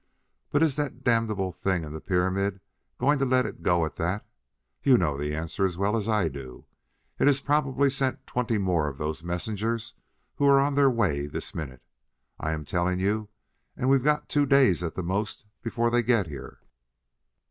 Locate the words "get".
16.01-16.25